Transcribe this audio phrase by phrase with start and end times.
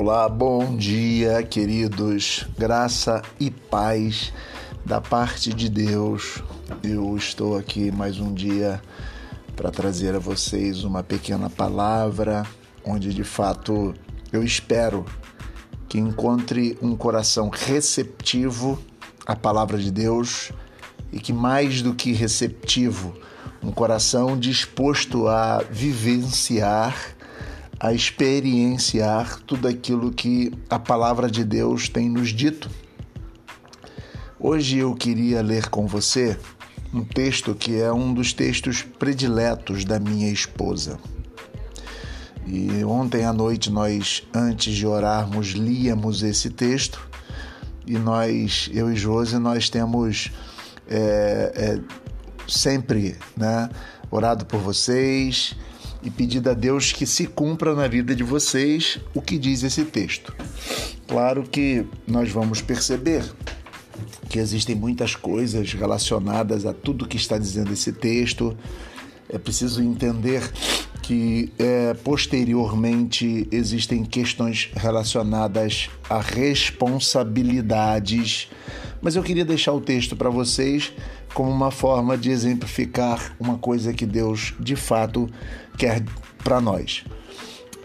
[0.00, 2.46] Olá, bom dia, queridos.
[2.56, 4.32] Graça e paz
[4.86, 6.40] da parte de Deus.
[6.84, 8.80] Eu estou aqui mais um dia
[9.56, 12.46] para trazer a vocês uma pequena palavra
[12.84, 13.92] onde de fato
[14.32, 15.04] eu espero
[15.88, 18.78] que encontre um coração receptivo
[19.26, 20.52] à palavra de Deus
[21.10, 23.18] e que mais do que receptivo,
[23.60, 27.17] um coração disposto a vivenciar
[27.80, 32.68] a experienciar tudo aquilo que a palavra de Deus tem nos dito.
[34.38, 36.38] Hoje eu queria ler com você
[36.92, 40.98] um texto que é um dos textos prediletos da minha esposa.
[42.46, 47.08] E ontem à noite nós, antes de orarmos, líamos esse texto
[47.86, 50.30] e nós, eu e Josi, nós temos
[50.88, 51.80] é, é,
[52.48, 53.68] sempre né,
[54.10, 55.54] orado por vocês
[56.02, 59.84] e pedido a Deus que se cumpra na vida de vocês o que diz esse
[59.84, 60.34] texto.
[61.06, 63.24] Claro que nós vamos perceber
[64.28, 68.56] que existem muitas coisas relacionadas a tudo que está dizendo esse texto.
[69.28, 70.48] É preciso entender
[71.02, 78.48] que é, posteriormente existem questões relacionadas a responsabilidades,
[79.00, 80.92] mas eu queria deixar o texto para vocês
[81.38, 85.30] como uma forma de exemplificar uma coisa que Deus de fato
[85.78, 86.02] quer
[86.42, 87.04] para nós.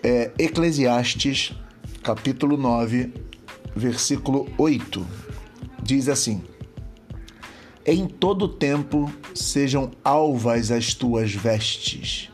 [0.01, 1.53] É, Eclesiastes,
[2.01, 3.13] capítulo 9,
[3.75, 5.05] versículo 8,
[5.83, 6.41] diz assim:
[7.85, 12.31] Em todo tempo sejam alvas as tuas vestes,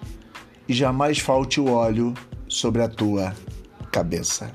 [0.69, 2.13] e jamais falte o óleo
[2.47, 3.35] sobre a tua
[3.91, 4.53] cabeça.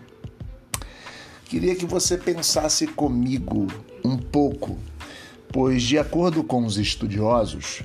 [1.45, 3.67] Queria que você pensasse comigo
[4.03, 4.79] um pouco,
[5.55, 7.85] pois, de acordo com os estudiosos,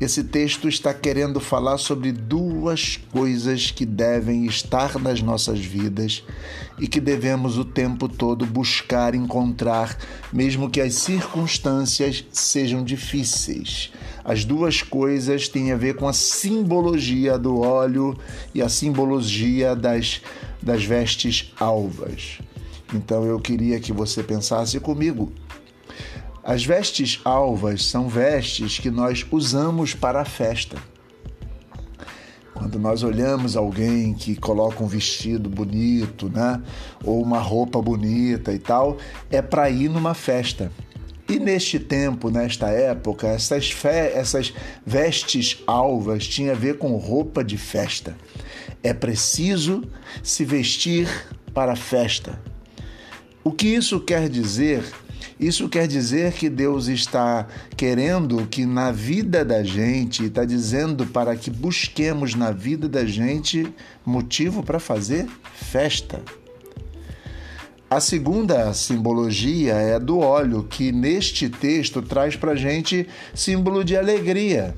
[0.00, 6.24] esse texto está querendo falar sobre duas coisas que devem estar nas nossas vidas
[6.78, 9.94] e que devemos o tempo todo buscar encontrar,
[10.32, 13.92] mesmo que as circunstâncias sejam difíceis.
[14.24, 18.16] As duas coisas têm a ver com a simbologia do óleo
[18.54, 20.22] e a simbologia das,
[20.62, 22.38] das vestes alvas.
[22.94, 25.30] Então eu queria que você pensasse comigo
[26.44, 30.76] as vestes alvas são vestes que nós usamos para a festa.
[32.52, 36.60] Quando nós olhamos alguém que coloca um vestido bonito, né,
[37.04, 38.98] ou uma roupa bonita e tal,
[39.30, 40.70] é para ir numa festa.
[41.28, 44.52] E neste tempo, nesta época, essas, fe essas
[44.84, 48.16] vestes alvas tinham a ver com roupa de festa.
[48.82, 49.82] É preciso
[50.22, 51.08] se vestir
[51.54, 52.38] para a festa.
[53.44, 54.84] O que isso quer dizer
[55.38, 57.46] isso quer dizer que Deus está
[57.76, 63.72] querendo que na vida da gente, está dizendo para que busquemos na vida da gente
[64.04, 66.20] motivo para fazer festa.
[67.90, 73.94] A segunda simbologia é do óleo, que neste texto traz para a gente símbolo de
[73.94, 74.74] alegria.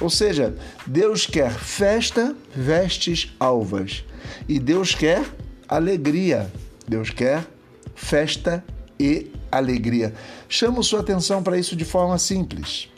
[0.00, 0.54] Ou seja,
[0.86, 4.04] Deus quer festa, vestes alvas.
[4.48, 5.22] E Deus quer
[5.68, 6.50] alegria.
[6.88, 7.46] Deus quer
[7.94, 8.64] festa
[9.02, 10.14] e alegria.
[10.48, 12.88] Chamo sua atenção para isso de forma simples,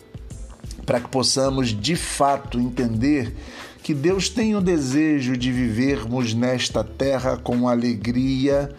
[0.84, 3.34] para que possamos de fato entender
[3.82, 8.70] que Deus tem o desejo de vivermos nesta terra com alegria,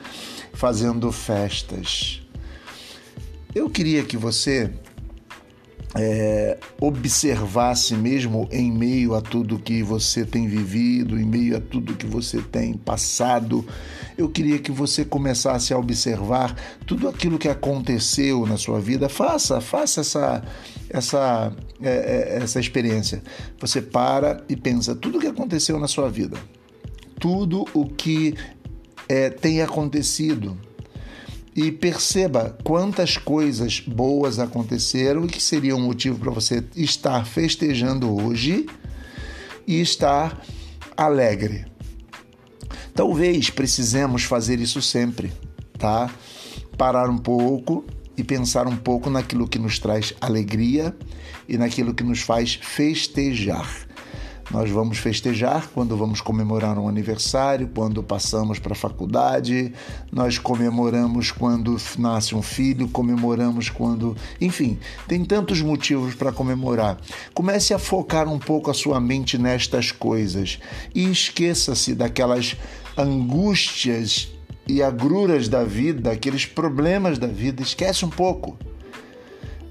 [0.53, 2.22] fazendo festas.
[3.53, 4.72] Eu queria que você
[5.95, 11.95] é, observasse mesmo em meio a tudo que você tem vivido, em meio a tudo
[11.95, 13.66] que você tem passado,
[14.17, 16.53] eu queria que você começasse a observar
[16.85, 19.07] tudo aquilo que aconteceu na sua vida.
[19.07, 20.44] Faça, faça essa,
[20.89, 23.23] essa, é, é essa experiência.
[23.59, 26.38] Você para e pensa tudo o que aconteceu na sua vida,
[27.17, 28.35] tudo o que
[29.07, 30.57] é, tem acontecido
[31.56, 38.14] e perceba quantas coisas boas aconteceram e que seria um motivo para você estar festejando
[38.14, 38.66] hoje
[39.66, 40.44] e estar
[40.98, 41.66] alegre.
[42.94, 45.31] Talvez precisemos fazer isso sempre,
[45.78, 46.13] tá?
[46.78, 47.86] Parar um pouco
[48.18, 50.96] e pensar um pouco naquilo que nos traz alegria
[51.48, 53.85] e naquilo que nos faz festejar.
[54.51, 59.74] Nós vamos festejar quando vamos comemorar um aniversário, quando passamos para a faculdade,
[60.12, 64.15] nós comemoramos quando nasce um filho, comemoramos quando.
[64.39, 64.77] Enfim,
[65.07, 66.97] tem tantos motivos para comemorar.
[67.33, 70.59] Comece a focar um pouco a sua mente nestas coisas
[70.94, 72.56] e esqueça-se daquelas
[72.95, 74.31] angústias
[74.68, 78.57] e agruras da vida, aqueles problemas da vida, esquece um pouco.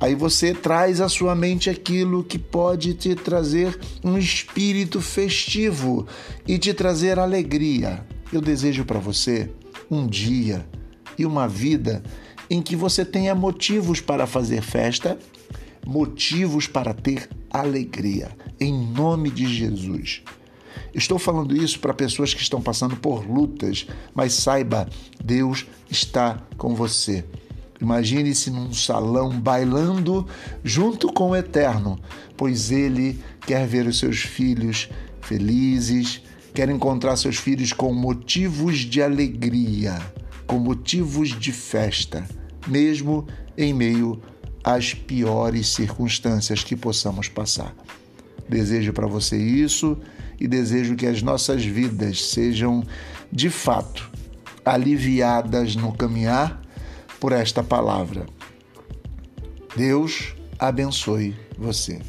[0.04, 6.06] Aí você traz à sua mente aquilo que pode te trazer um espírito festivo
[6.46, 8.06] e te trazer alegria.
[8.30, 9.50] Eu desejo para você
[9.90, 10.68] um dia
[11.16, 12.02] e uma vida
[12.50, 15.18] em que você tenha motivos para fazer festa,
[15.86, 18.30] motivos para ter alegria,
[18.60, 20.22] em nome de Jesus.
[20.92, 24.86] Estou falando isso para pessoas que estão passando por lutas, mas saiba,
[25.24, 27.24] Deus está com você.
[27.80, 30.26] Imagine-se num salão bailando
[30.62, 31.98] junto com o Eterno,
[32.36, 34.88] pois Ele quer ver os seus filhos
[35.20, 36.22] felizes,
[36.52, 40.00] quer encontrar seus filhos com motivos de alegria,
[40.46, 42.24] com motivos de festa,
[42.66, 43.26] mesmo
[43.56, 44.22] em meio
[44.62, 47.74] às piores circunstâncias que possamos passar.
[48.48, 49.98] Desejo para você isso
[50.40, 52.84] e desejo que as nossas vidas sejam
[53.32, 54.10] de fato
[54.64, 56.63] aliviadas no caminhar
[57.24, 58.26] por esta palavra.
[59.74, 62.02] Deus abençoe você.